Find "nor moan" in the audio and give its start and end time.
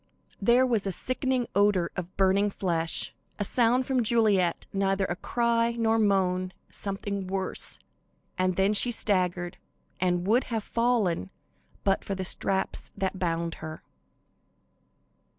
5.73-6.53